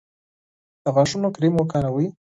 د 0.83 0.85
غاښونو 0.95 1.29
کریم 1.35 1.53
وکاروئ. 1.57 2.07